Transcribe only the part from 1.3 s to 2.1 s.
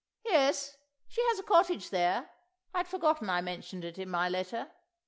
a cottage